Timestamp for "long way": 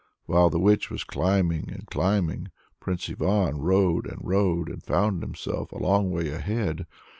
5.77-6.29